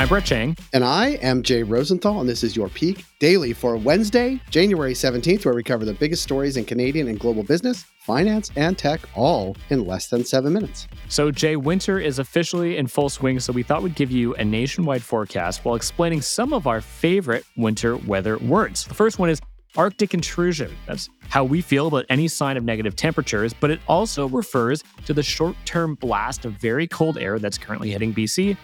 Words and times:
I'm 0.00 0.08
Brett 0.08 0.24
Chang. 0.24 0.56
And 0.72 0.82
I 0.82 1.08
am 1.20 1.42
Jay 1.42 1.62
Rosenthal, 1.62 2.20
and 2.20 2.26
this 2.26 2.42
is 2.42 2.56
your 2.56 2.70
Peak 2.70 3.04
Daily 3.18 3.52
for 3.52 3.76
Wednesday, 3.76 4.40
January 4.48 4.94
17th, 4.94 5.44
where 5.44 5.52
we 5.52 5.62
cover 5.62 5.84
the 5.84 5.92
biggest 5.92 6.22
stories 6.22 6.56
in 6.56 6.64
Canadian 6.64 7.06
and 7.08 7.20
global 7.20 7.42
business, 7.42 7.84
finance, 7.98 8.50
and 8.56 8.78
tech, 8.78 9.00
all 9.14 9.58
in 9.68 9.86
less 9.86 10.08
than 10.08 10.24
seven 10.24 10.54
minutes. 10.54 10.88
So, 11.10 11.30
Jay, 11.30 11.56
winter 11.56 12.00
is 12.00 12.18
officially 12.18 12.78
in 12.78 12.86
full 12.86 13.10
swing, 13.10 13.40
so 13.40 13.52
we 13.52 13.62
thought 13.62 13.82
we'd 13.82 13.94
give 13.94 14.10
you 14.10 14.34
a 14.36 14.42
nationwide 14.42 15.02
forecast 15.02 15.66
while 15.66 15.74
explaining 15.74 16.22
some 16.22 16.54
of 16.54 16.66
our 16.66 16.80
favorite 16.80 17.44
winter 17.58 17.98
weather 17.98 18.38
words. 18.38 18.86
The 18.86 18.94
first 18.94 19.18
one 19.18 19.28
is 19.28 19.38
Arctic 19.76 20.14
intrusion. 20.14 20.74
That's 20.86 21.10
how 21.28 21.44
we 21.44 21.60
feel 21.60 21.88
about 21.88 22.06
any 22.08 22.26
sign 22.26 22.56
of 22.56 22.64
negative 22.64 22.96
temperatures, 22.96 23.52
but 23.52 23.70
it 23.70 23.80
also 23.86 24.30
refers 24.30 24.82
to 25.04 25.12
the 25.12 25.22
short 25.22 25.56
term 25.66 25.94
blast 25.96 26.46
of 26.46 26.54
very 26.54 26.86
cold 26.86 27.18
air 27.18 27.38
that's 27.38 27.58
currently 27.58 27.90
hitting 27.90 28.14
BC 28.14 28.56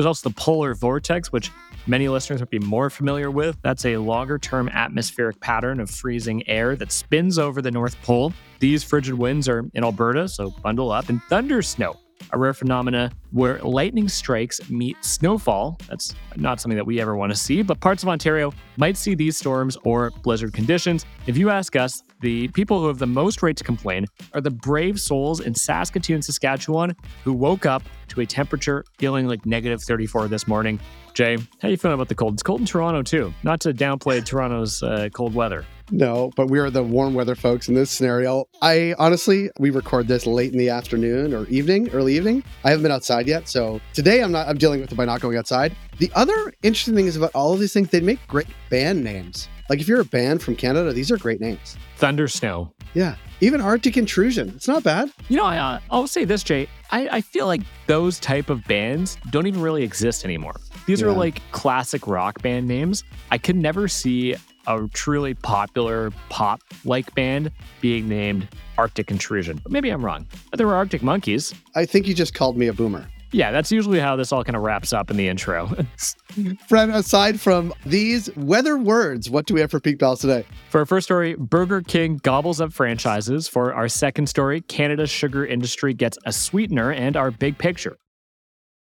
there's 0.00 0.06
also 0.06 0.30
the 0.30 0.34
polar 0.34 0.74
vortex, 0.74 1.30
which 1.30 1.50
many 1.86 2.08
listeners 2.08 2.40
might 2.40 2.48
be 2.48 2.58
more 2.58 2.88
familiar 2.88 3.30
with. 3.30 3.58
That's 3.60 3.84
a 3.84 3.98
longer 3.98 4.38
term 4.38 4.70
atmospheric 4.70 5.38
pattern 5.40 5.78
of 5.78 5.90
freezing 5.90 6.48
air 6.48 6.74
that 6.76 6.90
spins 6.90 7.38
over 7.38 7.60
the 7.60 7.70
North 7.70 8.00
Pole. 8.00 8.32
These 8.60 8.82
frigid 8.82 9.12
winds 9.12 9.46
are 9.46 9.62
in 9.74 9.84
Alberta, 9.84 10.26
so 10.26 10.52
bundle 10.62 10.90
up, 10.90 11.10
and 11.10 11.22
thunder 11.24 11.60
snow 11.60 11.98
a 12.32 12.38
rare 12.38 12.54
phenomena 12.54 13.10
where 13.30 13.58
lightning 13.58 14.08
strikes 14.08 14.70
meet 14.70 14.96
snowfall. 15.04 15.78
That's 15.88 16.14
not 16.36 16.60
something 16.60 16.76
that 16.76 16.86
we 16.86 17.00
ever 17.00 17.16
want 17.16 17.32
to 17.32 17.38
see, 17.38 17.60
but 17.62 17.80
parts 17.80 18.02
of 18.02 18.08
Ontario 18.08 18.52
might 18.76 18.96
see 18.96 19.14
these 19.14 19.36
storms 19.36 19.76
or 19.84 20.10
blizzard 20.22 20.52
conditions. 20.52 21.04
If 21.26 21.36
you 21.36 21.50
ask 21.50 21.76
us, 21.76 22.02
the 22.20 22.48
people 22.48 22.80
who 22.80 22.88
have 22.88 22.98
the 22.98 23.06
most 23.06 23.42
right 23.42 23.56
to 23.56 23.64
complain 23.64 24.06
are 24.34 24.40
the 24.40 24.50
brave 24.50 25.00
souls 25.00 25.40
in 25.40 25.54
Saskatoon, 25.54 26.22
Saskatchewan, 26.22 26.94
who 27.24 27.32
woke 27.32 27.66
up 27.66 27.82
to 28.08 28.20
a 28.20 28.26
temperature 28.26 28.84
feeling 28.98 29.26
like 29.26 29.46
negative 29.46 29.82
34 29.82 30.28
this 30.28 30.46
morning. 30.46 30.80
Jay, 31.14 31.38
how 31.60 31.68
you 31.68 31.76
feeling 31.76 31.94
about 31.94 32.08
the 32.08 32.14
cold? 32.14 32.34
It's 32.34 32.42
cold 32.42 32.60
in 32.60 32.66
Toronto 32.66 33.02
too. 33.02 33.32
Not 33.42 33.60
to 33.60 33.72
downplay 33.72 34.24
Toronto's 34.24 34.82
uh, 34.82 35.08
cold 35.12 35.34
weather. 35.34 35.64
No, 35.90 36.30
but 36.36 36.48
we 36.48 36.58
are 36.60 36.70
the 36.70 36.82
warm 36.82 37.14
weather 37.14 37.34
folks 37.34 37.68
in 37.68 37.74
this 37.74 37.90
scenario. 37.90 38.44
I 38.62 38.94
honestly, 38.98 39.50
we 39.58 39.70
record 39.70 40.06
this 40.06 40.24
late 40.24 40.52
in 40.52 40.58
the 40.58 40.68
afternoon 40.68 41.34
or 41.34 41.46
evening, 41.46 41.90
early 41.90 42.16
evening. 42.16 42.44
I 42.64 42.70
haven't 42.70 42.84
been 42.84 42.92
outside 42.92 43.26
yet, 43.26 43.48
so 43.48 43.80
today 43.92 44.22
I'm 44.22 44.30
not. 44.30 44.46
I'm 44.46 44.58
dealing 44.58 44.80
with 44.80 44.92
it 44.92 44.94
by 44.94 45.04
not 45.04 45.20
going 45.20 45.36
outside. 45.36 45.74
The 45.98 46.10
other 46.14 46.52
interesting 46.62 46.94
thing 46.94 47.06
is 47.06 47.16
about 47.16 47.32
all 47.34 47.52
of 47.52 47.60
these 47.60 47.72
things. 47.72 47.90
They 47.90 48.00
make 48.00 48.24
great 48.28 48.46
band 48.70 49.02
names. 49.02 49.48
Like 49.70 49.80
if 49.80 49.86
you're 49.86 50.00
a 50.00 50.04
band 50.04 50.42
from 50.42 50.56
Canada, 50.56 50.92
these 50.92 51.12
are 51.12 51.16
great 51.16 51.40
names. 51.40 51.76
Thunder 51.96 52.26
Snow. 52.26 52.72
Yeah, 52.92 53.14
even 53.40 53.60
Arctic 53.60 53.96
Intrusion. 53.96 54.48
It's 54.56 54.66
not 54.66 54.82
bad. 54.82 55.12
You 55.28 55.36
know, 55.36 55.44
I, 55.44 55.58
uh, 55.58 55.80
I'll 55.92 56.08
say 56.08 56.24
this, 56.24 56.42
Jay. 56.42 56.68
I, 56.90 57.08
I 57.08 57.20
feel 57.20 57.46
like 57.46 57.60
those 57.86 58.18
type 58.18 58.50
of 58.50 58.64
bands 58.64 59.16
don't 59.30 59.46
even 59.46 59.62
really 59.62 59.84
exist 59.84 60.24
anymore. 60.24 60.56
These 60.86 61.02
yeah. 61.02 61.06
are 61.06 61.12
like 61.12 61.40
classic 61.52 62.08
rock 62.08 62.42
band 62.42 62.66
names. 62.66 63.04
I 63.30 63.38
could 63.38 63.54
never 63.54 63.86
see 63.86 64.34
a 64.66 64.88
truly 64.92 65.34
popular 65.34 66.10
pop 66.30 66.62
like 66.84 67.14
band 67.14 67.52
being 67.80 68.08
named 68.08 68.48
Arctic 68.76 69.08
Intrusion. 69.08 69.60
But 69.62 69.70
maybe 69.70 69.90
I'm 69.90 70.04
wrong. 70.04 70.26
But 70.50 70.56
there 70.56 70.66
were 70.66 70.74
Arctic 70.74 71.04
Monkeys. 71.04 71.54
I 71.76 71.86
think 71.86 72.08
you 72.08 72.14
just 72.14 72.34
called 72.34 72.56
me 72.56 72.66
a 72.66 72.72
boomer. 72.72 73.06
Yeah, 73.32 73.52
that's 73.52 73.70
usually 73.70 74.00
how 74.00 74.16
this 74.16 74.32
all 74.32 74.42
kind 74.42 74.56
of 74.56 74.62
wraps 74.62 74.92
up 74.92 75.10
in 75.10 75.16
the 75.16 75.28
intro. 75.28 75.70
Friend, 76.68 76.92
aside 76.92 77.40
from 77.40 77.72
these 77.86 78.34
weather 78.36 78.76
words, 78.76 79.30
what 79.30 79.46
do 79.46 79.54
we 79.54 79.60
have 79.60 79.70
for 79.70 79.78
Peak 79.78 80.00
Pals 80.00 80.20
today? 80.20 80.44
For 80.70 80.80
our 80.80 80.86
first 80.86 81.04
story, 81.04 81.34
Burger 81.34 81.80
King 81.80 82.18
gobbles 82.22 82.60
up 82.60 82.72
franchises. 82.72 83.46
For 83.46 83.72
our 83.72 83.88
second 83.88 84.28
story, 84.28 84.62
Canada's 84.62 85.10
sugar 85.10 85.46
industry 85.46 85.94
gets 85.94 86.18
a 86.26 86.32
sweetener 86.32 86.90
and 86.90 87.16
our 87.16 87.30
big 87.30 87.56
picture. 87.56 87.98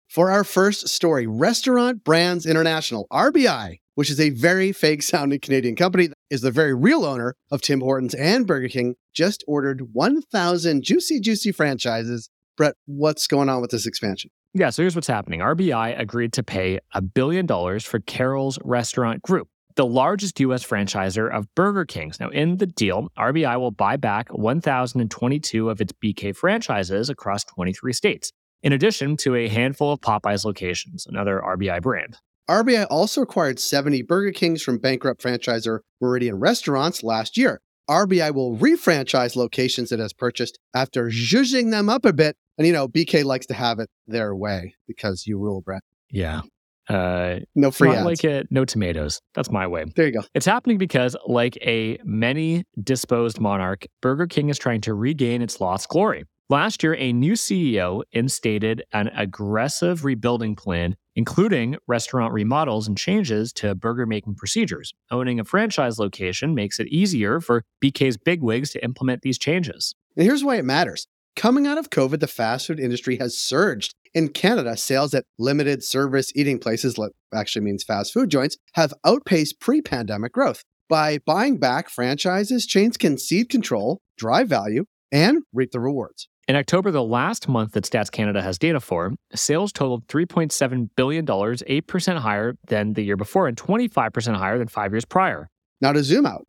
For 0.09 0.29
our 0.31 0.43
first 0.43 0.89
story, 0.89 1.25
Restaurant 1.27 2.03
Brands 2.03 2.45
International, 2.45 3.07
RBI, 3.13 3.77
which 3.95 4.09
is 4.09 4.19
a 4.19 4.31
very 4.31 4.71
fake 4.73 5.03
sounding 5.03 5.39
Canadian 5.39 5.75
company, 5.75 6.09
is 6.29 6.41
the 6.41 6.51
very 6.51 6.73
real 6.73 7.05
owner 7.05 7.35
of 7.49 7.61
Tim 7.61 7.79
Hortons 7.79 8.13
and 8.15 8.45
Burger 8.45 8.67
King, 8.67 8.95
just 9.13 9.43
ordered 9.47 9.93
1,000 9.93 10.83
Juicy 10.83 11.19
Juicy 11.19 11.51
franchises. 11.51 12.29
Brett, 12.57 12.75
what's 12.85 13.25
going 13.25 13.47
on 13.47 13.61
with 13.61 13.71
this 13.71 13.85
expansion? 13.85 14.31
Yeah, 14.53 14.69
so 14.69 14.83
here's 14.83 14.95
what's 14.95 15.07
happening. 15.07 15.39
RBI 15.39 15.97
agreed 15.97 16.33
to 16.33 16.43
pay 16.43 16.79
a 16.93 17.01
billion 17.01 17.45
dollars 17.45 17.85
for 17.85 18.01
Carrols 18.01 18.59
Restaurant 18.65 19.21
Group, 19.21 19.47
the 19.77 19.85
largest 19.85 20.41
U.S. 20.41 20.65
franchisor 20.65 21.31
of 21.31 21.47
Burger 21.55 21.85
Kings. 21.85 22.19
Now, 22.19 22.27
in 22.29 22.57
the 22.57 22.65
deal, 22.65 23.07
RBI 23.17 23.57
will 23.57 23.71
buy 23.71 23.95
back 23.95 24.27
1,022 24.33 25.69
of 25.69 25.79
its 25.79 25.93
BK 26.03 26.35
franchises 26.35 27.09
across 27.09 27.45
23 27.45 27.93
states, 27.93 28.33
in 28.61 28.73
addition 28.73 29.15
to 29.17 29.35
a 29.35 29.47
handful 29.47 29.93
of 29.93 30.01
Popeyes 30.01 30.43
locations, 30.43 31.07
another 31.07 31.41
RBI 31.41 31.81
brand. 31.81 32.17
RBI 32.49 32.87
also 32.89 33.21
acquired 33.21 33.57
70 33.57 34.01
Burger 34.01 34.33
Kings 34.33 34.61
from 34.61 34.79
bankrupt 34.79 35.23
franchisor 35.23 35.79
Meridian 36.01 36.35
Restaurants 36.35 37.03
last 37.03 37.37
year. 37.37 37.61
RBI 37.89 38.33
will 38.33 38.57
refranchise 38.57 39.37
locations 39.37 39.93
it 39.93 39.99
has 39.99 40.11
purchased 40.11 40.59
after 40.75 41.07
zhuzhing 41.07 41.71
them 41.71 41.87
up 41.87 42.03
a 42.03 42.11
bit. 42.11 42.35
And 42.57 42.67
you 42.67 42.73
know, 42.73 42.87
BK 42.87 43.23
likes 43.23 43.45
to 43.47 43.53
have 43.53 43.79
it 43.79 43.89
their 44.07 44.35
way 44.35 44.75
because 44.87 45.25
you 45.25 45.39
rule, 45.39 45.61
Brett. 45.61 45.83
Yeah. 46.09 46.41
Uh, 46.89 47.39
no 47.55 47.71
free 47.71 47.91
ads. 47.91 48.03
like 48.03 48.23
it, 48.23 48.47
no 48.49 48.65
tomatoes. 48.65 49.21
That's 49.33 49.49
my 49.49 49.65
way. 49.67 49.85
There 49.95 50.07
you 50.07 50.13
go. 50.13 50.23
It's 50.33 50.45
happening 50.45 50.77
because, 50.77 51.15
like 51.25 51.55
a 51.61 51.97
many 52.03 52.65
disposed 52.83 53.39
monarch, 53.39 53.85
Burger 54.01 54.27
King 54.27 54.49
is 54.49 54.57
trying 54.57 54.81
to 54.81 54.93
regain 54.93 55.41
its 55.41 55.61
lost 55.61 55.87
glory. 55.89 56.25
Last 56.49 56.83
year, 56.83 56.95
a 56.95 57.13
new 57.13 57.33
CEO 57.33 58.01
instated 58.11 58.83
an 58.91 59.07
aggressive 59.15 60.03
rebuilding 60.03 60.57
plan, 60.57 60.97
including 61.15 61.77
restaurant 61.87 62.33
remodels 62.33 62.89
and 62.89 62.97
changes 62.97 63.53
to 63.53 63.73
burger 63.73 64.05
making 64.05 64.35
procedures. 64.35 64.93
Owning 65.11 65.39
a 65.39 65.45
franchise 65.45 65.97
location 65.97 66.53
makes 66.53 66.77
it 66.77 66.87
easier 66.87 67.39
for 67.39 67.63
BK's 67.81 68.17
bigwigs 68.17 68.71
to 68.71 68.83
implement 68.83 69.21
these 69.21 69.37
changes. 69.37 69.95
And 70.17 70.25
here's 70.25 70.43
why 70.43 70.57
it 70.57 70.65
matters. 70.65 71.07
Coming 71.35 71.65
out 71.65 71.77
of 71.77 71.89
COVID, 71.89 72.19
the 72.19 72.27
fast 72.27 72.67
food 72.67 72.79
industry 72.79 73.17
has 73.17 73.37
surged. 73.37 73.93
In 74.13 74.29
Canada, 74.29 74.75
sales 74.75 75.13
at 75.13 75.25
limited 75.39 75.83
service 75.83 76.31
eating 76.35 76.59
places, 76.59 76.99
actually 77.33 77.63
means 77.63 77.83
fast 77.83 78.13
food 78.13 78.29
joints, 78.29 78.57
have 78.73 78.93
outpaced 79.05 79.59
pre 79.59 79.81
pandemic 79.81 80.33
growth. 80.33 80.63
By 80.89 81.19
buying 81.25 81.57
back 81.57 81.89
franchises, 81.89 82.65
chains 82.65 82.97
can 82.97 83.17
cede 83.17 83.47
control, 83.47 84.01
drive 84.17 84.49
value, 84.49 84.85
and 85.11 85.43
reap 85.53 85.71
the 85.71 85.79
rewards. 85.79 86.27
In 86.49 86.57
October, 86.57 86.91
the 86.91 87.03
last 87.03 87.47
month 87.47 87.71
that 87.73 87.85
Stats 87.85 88.11
Canada 88.11 88.41
has 88.41 88.57
data 88.57 88.81
for, 88.81 89.13
sales 89.33 89.71
totaled 89.71 90.07
$3.7 90.07 90.89
billion, 90.97 91.25
8% 91.25 92.17
higher 92.17 92.55
than 92.67 92.93
the 92.93 93.03
year 93.03 93.15
before 93.15 93.47
and 93.47 93.55
25% 93.55 94.35
higher 94.35 94.57
than 94.57 94.67
five 94.67 94.91
years 94.91 95.05
prior. 95.05 95.47
Now 95.79 95.93
to 95.93 96.03
zoom 96.03 96.25
out. 96.25 96.45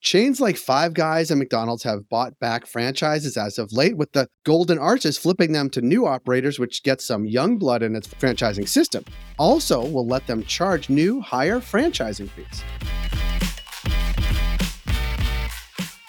Chains 0.00 0.40
like 0.40 0.56
Five 0.56 0.94
Guys 0.94 1.32
and 1.32 1.40
McDonald's 1.40 1.82
have 1.82 2.08
bought 2.08 2.38
back 2.38 2.66
franchises 2.66 3.36
as 3.36 3.58
of 3.58 3.72
late, 3.72 3.96
with 3.96 4.12
the 4.12 4.28
Golden 4.44 4.78
Arches 4.78 5.18
flipping 5.18 5.50
them 5.52 5.68
to 5.70 5.80
new 5.80 6.06
operators, 6.06 6.58
which 6.58 6.84
gets 6.84 7.04
some 7.04 7.26
young 7.26 7.58
blood 7.58 7.82
in 7.82 7.96
its 7.96 8.06
franchising 8.06 8.68
system. 8.68 9.04
Also, 9.38 9.84
will 9.84 10.06
let 10.06 10.26
them 10.28 10.44
charge 10.44 10.88
new, 10.88 11.20
higher 11.20 11.58
franchising 11.58 12.30
fees. 12.30 12.62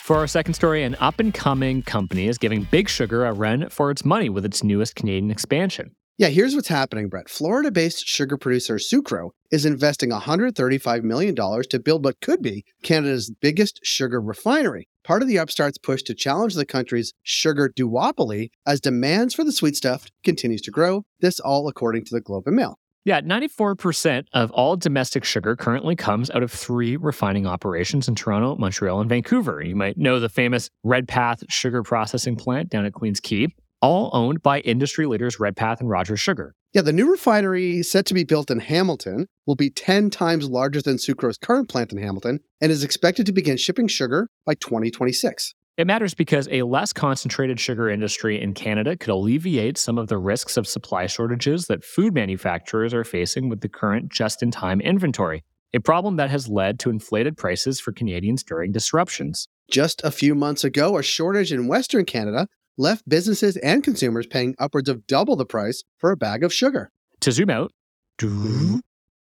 For 0.03 0.17
our 0.17 0.27
second 0.27 0.53
story, 0.53 0.83
an 0.83 0.95
up 0.99 1.19
and 1.19 1.33
coming 1.33 1.81
company 1.81 2.27
is 2.27 2.37
giving 2.37 2.67
Big 2.71 2.89
Sugar 2.89 3.25
a 3.25 3.33
run 3.33 3.69
for 3.69 3.89
its 3.89 4.05
money 4.05 4.29
with 4.29 4.45
its 4.45 4.63
newest 4.63 4.95
Canadian 4.95 5.31
expansion. 5.31 5.95
Yeah, 6.19 6.27
here's 6.27 6.53
what's 6.53 6.67
happening, 6.67 7.07
Brett. 7.07 7.29
Florida 7.29 7.71
based 7.71 8.05
sugar 8.05 8.35
producer 8.35 8.75
Sucro 8.75 9.29
is 9.51 9.65
investing 9.65 10.09
$135 10.09 11.03
million 11.03 11.33
to 11.33 11.79
build 11.79 12.03
what 12.03 12.19
could 12.19 12.41
be 12.41 12.65
Canada's 12.83 13.31
biggest 13.39 13.79
sugar 13.83 14.19
refinery. 14.19 14.89
Part 15.05 15.21
of 15.21 15.29
the 15.29 15.39
upstart's 15.39 15.77
push 15.77 16.03
to 16.03 16.13
challenge 16.13 16.55
the 16.55 16.65
country's 16.65 17.13
sugar 17.23 17.71
duopoly 17.73 18.49
as 18.67 18.81
demands 18.81 19.33
for 19.33 19.45
the 19.45 19.53
sweet 19.53 19.77
stuff 19.77 20.07
continues 20.25 20.59
to 20.63 20.71
grow. 20.71 21.05
This 21.21 21.39
all 21.39 21.69
according 21.69 22.03
to 22.03 22.15
the 22.15 22.19
Globe 22.19 22.47
and 22.47 22.57
Mail. 22.57 22.77
Yeah, 23.05 23.21
94% 23.21 24.25
of 24.33 24.51
all 24.51 24.75
domestic 24.75 25.23
sugar 25.23 25.55
currently 25.55 25.95
comes 25.95 26.29
out 26.31 26.43
of 26.43 26.51
three 26.51 26.97
refining 26.97 27.47
operations 27.47 28.09
in 28.09 28.15
Toronto, 28.15 28.57
Montreal, 28.57 28.99
and 28.99 29.09
Vancouver. 29.09 29.63
You 29.63 29.77
might 29.77 29.97
know 29.97 30.19
the 30.19 30.27
famous 30.27 30.69
Redpath 30.83 31.45
sugar 31.47 31.81
processing 31.81 32.35
plant 32.35 32.69
down 32.69 32.85
at 32.85 32.91
Queens 32.91 33.21
Quay, 33.21 33.47
all 33.81 34.09
owned 34.13 34.41
by 34.41 34.59
industry 34.61 35.05
leaders 35.05 35.39
Redpath 35.39 35.79
and 35.79 35.89
Rogers 35.89 36.19
Sugar. 36.19 36.55
Yeah, 36.73 36.81
the 36.81 36.93
new 36.93 37.09
refinery 37.09 37.81
set 37.81 38.05
to 38.07 38.13
be 38.13 38.23
built 38.23 38.51
in 38.51 38.59
Hamilton 38.59 39.27
will 39.47 39.55
be 39.55 39.69
10 39.69 40.09
times 40.09 40.49
larger 40.49 40.81
than 40.81 40.97
Sucro's 40.97 41.37
current 41.37 41.67
plant 41.67 41.91
in 41.91 41.97
Hamilton 41.97 42.39
and 42.61 42.71
is 42.71 42.83
expected 42.83 43.25
to 43.25 43.31
begin 43.31 43.57
shipping 43.57 43.87
sugar 43.87 44.29
by 44.45 44.53
2026. 44.53 45.55
It 45.77 45.87
matters 45.87 46.13
because 46.13 46.47
a 46.51 46.63
less 46.63 46.91
concentrated 46.91 47.59
sugar 47.59 47.89
industry 47.89 48.41
in 48.41 48.53
Canada 48.53 48.97
could 48.97 49.09
alleviate 49.09 49.77
some 49.77 49.97
of 49.97 50.09
the 50.09 50.17
risks 50.17 50.57
of 50.57 50.67
supply 50.67 51.07
shortages 51.07 51.67
that 51.67 51.85
food 51.85 52.13
manufacturers 52.13 52.93
are 52.93 53.05
facing 53.05 53.47
with 53.47 53.61
the 53.61 53.69
current 53.69 54.11
just 54.11 54.43
in 54.43 54.51
time 54.51 54.81
inventory, 54.81 55.45
a 55.73 55.79
problem 55.79 56.17
that 56.17 56.29
has 56.29 56.49
led 56.49 56.79
to 56.79 56.89
inflated 56.89 57.37
prices 57.37 57.79
for 57.79 57.93
Canadians 57.93 58.43
during 58.43 58.73
disruptions. 58.73 59.47
Just 59.71 60.03
a 60.03 60.11
few 60.11 60.35
months 60.35 60.63
ago, 60.63 60.97
a 60.97 61.03
shortage 61.03 61.53
in 61.53 61.67
Western 61.67 62.03
Canada 62.03 62.47
left 62.79 63.07
businesses 63.07 63.57
and 63.57 63.83
consumers 63.83 64.25
paying 64.25 64.55
upwards 64.57 64.89
of 64.89 65.05
double 65.05 65.35
the 65.35 65.45
price 65.45 65.83
for 65.97 66.11
a 66.11 66.17
bag 66.17 66.43
of 66.43 66.53
sugar. 66.53 66.89
To 67.19 67.31
zoom 67.31 67.49
out, 67.49 67.71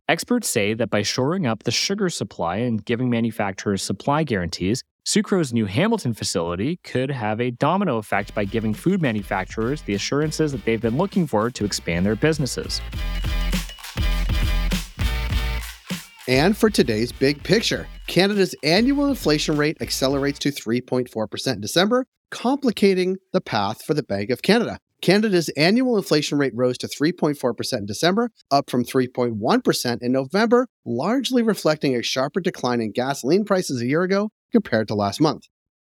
experts 0.08 0.48
say 0.48 0.72
that 0.74 0.88
by 0.88 1.02
shoring 1.02 1.46
up 1.46 1.64
the 1.64 1.72
sugar 1.72 2.08
supply 2.08 2.56
and 2.58 2.82
giving 2.84 3.10
manufacturers 3.10 3.82
supply 3.82 4.22
guarantees, 4.22 4.82
Sucro's 5.04 5.52
new 5.52 5.66
Hamilton 5.66 6.14
facility 6.14 6.78
could 6.84 7.10
have 7.10 7.40
a 7.40 7.50
domino 7.50 7.96
effect 7.96 8.34
by 8.34 8.44
giving 8.44 8.74
food 8.74 9.02
manufacturers 9.02 9.82
the 9.82 9.94
assurances 9.94 10.52
that 10.52 10.64
they've 10.64 10.80
been 10.80 10.96
looking 10.96 11.26
for 11.26 11.50
to 11.50 11.64
expand 11.64 12.06
their 12.06 12.14
businesses. 12.14 12.80
And 16.28 16.54
for 16.54 16.68
today's 16.68 17.10
big 17.10 17.42
picture, 17.42 17.88
Canada's 18.06 18.54
annual 18.62 19.06
inflation 19.06 19.56
rate 19.56 19.78
accelerates 19.80 20.38
to 20.40 20.50
3.4% 20.50 21.54
in 21.54 21.60
December, 21.62 22.06
complicating 22.30 23.16
the 23.32 23.40
path 23.40 23.82
for 23.82 23.94
the 23.94 24.02
Bank 24.02 24.30
of 24.30 24.42
Canada. 24.42 24.78
Canada's 25.00 25.48
annual 25.50 25.96
inflation 25.96 26.38
rate 26.38 26.52
rose 26.54 26.76
to 26.78 26.88
3.4% 26.88 27.78
in 27.78 27.86
December, 27.86 28.30
up 28.50 28.68
from 28.68 28.84
3.1% 28.84 30.02
in 30.02 30.12
November, 30.12 30.66
largely 30.84 31.42
reflecting 31.42 31.94
a 31.94 32.02
sharper 32.02 32.40
decline 32.40 32.80
in 32.80 32.90
gasoline 32.90 33.44
prices 33.44 33.80
a 33.80 33.86
year 33.86 34.02
ago 34.02 34.30
compared 34.52 34.88
to 34.88 34.94
last 34.94 35.20
month. 35.20 35.44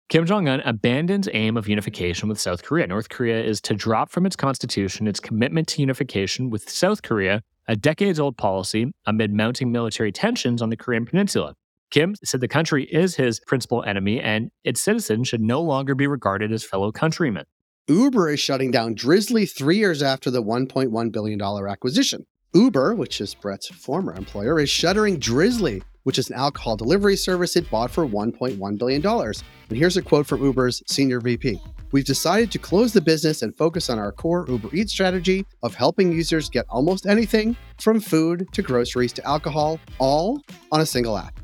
Kim 0.09 0.25
Jong 0.25 0.47
un 0.47 0.61
abandons 0.61 1.29
aim 1.33 1.57
of 1.57 1.67
unification 1.67 2.27
with 2.27 2.39
South 2.39 2.63
Korea. 2.63 2.85
North 2.87 3.09
Korea 3.09 3.43
is 3.43 3.61
to 3.61 3.73
drop 3.73 4.11
from 4.11 4.25
its 4.25 4.35
constitution 4.35 5.07
its 5.07 5.19
commitment 5.19 5.67
to 5.69 5.81
unification 5.81 6.49
with 6.49 6.69
South 6.69 7.01
Korea, 7.03 7.41
a 7.67 7.75
decades 7.75 8.19
old 8.19 8.37
policy 8.37 8.91
amid 9.05 9.33
mounting 9.33 9.71
military 9.71 10.11
tensions 10.11 10.61
on 10.61 10.69
the 10.69 10.77
Korean 10.77 11.05
Peninsula. 11.05 11.55
Kim 11.93 12.15
said 12.23 12.41
the 12.41 12.47
country 12.47 12.85
is 12.85 13.15
his 13.15 13.39
principal 13.45 13.83
enemy 13.83 14.19
and 14.19 14.49
its 14.63 14.81
citizens 14.81 15.27
should 15.27 15.41
no 15.41 15.61
longer 15.61 15.93
be 15.93 16.07
regarded 16.07 16.51
as 16.51 16.63
fellow 16.63 16.91
countrymen. 16.91 17.45
Uber 17.87 18.31
is 18.31 18.39
shutting 18.39 18.71
down 18.71 18.95
Drizzly 18.95 19.45
three 19.45 19.77
years 19.77 20.01
after 20.01 20.31
the 20.31 20.41
$1.1 20.41 21.11
billion 21.11 21.39
acquisition. 21.39 22.25
Uber, 22.55 22.95
which 22.95 23.21
is 23.21 23.35
Brett's 23.35 23.67
former 23.67 24.11
employer, 24.15 24.59
is 24.59 24.71
shuttering 24.71 25.19
Drizzly, 25.19 25.83
which 26.01 26.17
is 26.17 26.31
an 26.31 26.35
alcohol 26.35 26.75
delivery 26.75 27.15
service 27.15 27.55
it 27.55 27.69
bought 27.69 27.91
for 27.91 28.07
$1.1 28.07 28.79
billion. 28.79 29.05
And 29.05 29.77
here's 29.77 29.95
a 29.95 30.01
quote 30.01 30.25
from 30.25 30.43
Uber's 30.43 30.81
senior 30.87 31.19
VP 31.19 31.61
We've 31.91 32.05
decided 32.05 32.49
to 32.53 32.57
close 32.57 32.91
the 32.91 33.01
business 33.01 33.43
and 33.43 33.55
focus 33.55 33.91
on 33.91 33.99
our 33.99 34.11
core 34.11 34.47
Uber 34.49 34.69
Eats 34.73 34.91
strategy 34.91 35.45
of 35.61 35.75
helping 35.75 36.11
users 36.11 36.49
get 36.49 36.65
almost 36.69 37.05
anything 37.05 37.55
from 37.79 37.99
food 37.99 38.47
to 38.53 38.63
groceries 38.63 39.13
to 39.13 39.27
alcohol, 39.27 39.79
all 39.99 40.41
on 40.71 40.81
a 40.81 40.87
single 40.87 41.19
app. 41.19 41.42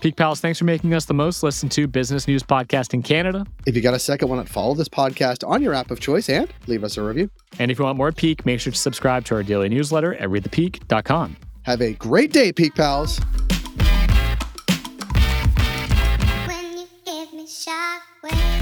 Peak 0.00 0.14
Pals, 0.14 0.40
thanks 0.40 0.58
for 0.60 0.64
making 0.64 0.94
us 0.94 1.06
the 1.06 1.14
most 1.14 1.42
listened 1.42 1.72
to 1.72 1.88
business 1.88 2.28
news 2.28 2.42
podcast 2.44 2.94
in 2.94 3.02
Canada. 3.02 3.44
If 3.66 3.74
you 3.74 3.82
got 3.82 3.94
a 3.94 3.98
second, 3.98 4.28
why 4.28 4.36
not 4.36 4.48
follow 4.48 4.74
this 4.74 4.88
podcast 4.88 5.46
on 5.46 5.60
your 5.60 5.74
app 5.74 5.90
of 5.90 5.98
choice 5.98 6.28
and 6.28 6.48
leave 6.68 6.84
us 6.84 6.96
a 6.96 7.02
review? 7.02 7.30
And 7.58 7.70
if 7.70 7.78
you 7.78 7.84
want 7.84 7.98
more 7.98 8.12
Peak, 8.12 8.46
make 8.46 8.60
sure 8.60 8.72
to 8.72 8.78
subscribe 8.78 9.24
to 9.26 9.34
our 9.34 9.42
daily 9.42 9.68
newsletter 9.68 10.14
at 10.14 10.28
readthepeak.com. 10.28 11.36
Have 11.62 11.80
a 11.82 11.94
great 11.94 12.32
day, 12.32 12.52
Peak 12.52 12.76
Pals. 12.76 13.18
When 16.46 16.78
you 16.78 16.86
give 17.04 17.32
me 17.32 17.46
shockwave. 17.46 18.57